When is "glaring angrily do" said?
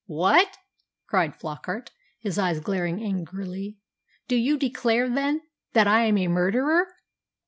2.59-4.35